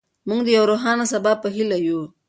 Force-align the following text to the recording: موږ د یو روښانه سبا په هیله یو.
موږ 0.27 0.39
د 0.45 0.49
یو 0.57 0.63
روښانه 0.71 1.05
سبا 1.13 1.31
په 1.41 1.47
هیله 1.55 1.77
یو. 1.87 2.01